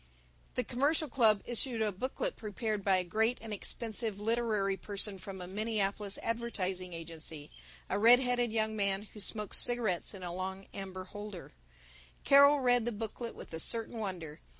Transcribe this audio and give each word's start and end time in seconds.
The 0.55 0.63
Commercial 0.63 1.07
Club 1.07 1.43
issued 1.45 1.79
a 1.83 1.91
booklet 1.91 2.35
prepared 2.35 2.83
by 2.83 2.97
a 2.97 3.03
great 3.03 3.37
and 3.39 3.53
expensive 3.53 4.19
literary 4.19 4.75
person 4.75 5.19
from 5.19 5.39
a 5.39 5.45
Minneapolis 5.47 6.17
advertising 6.23 6.91
agency, 6.91 7.51
a 7.87 7.99
red 7.99 8.19
headed 8.19 8.51
young 8.51 8.75
man 8.75 9.03
who 9.13 9.19
smoked 9.19 9.57
cigarettes 9.57 10.15
in 10.15 10.23
a 10.23 10.33
long 10.33 10.65
amber 10.73 11.03
holder. 11.03 11.51
Carol 12.23 12.61
read 12.61 12.85
the 12.85 12.91
booklet 12.91 13.35
with 13.35 13.53
a 13.53 13.59
certain 13.59 13.99
wonder. 13.99 14.39